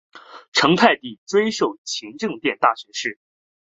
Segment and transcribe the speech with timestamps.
[0.51, 3.19] 成泰帝追授勤政殿大学士。